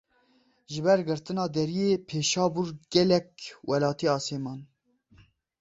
[0.71, 3.29] Ji ber girtina deriyê Pêşabûr gelek
[3.67, 4.59] welatî asê man.